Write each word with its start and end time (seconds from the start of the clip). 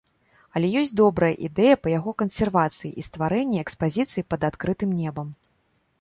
Але 0.59 0.69
ёсць 0.79 0.93
добрая 1.01 1.29
ідэя 1.49 1.75
па 1.83 1.93
яго 1.97 2.15
кансервацыі 2.23 2.93
і 3.03 3.07
стварэнні 3.11 3.57
экспазіцыі 3.67 4.27
пад 4.33 4.49
адкрытым 4.53 4.89
небам. 5.03 5.27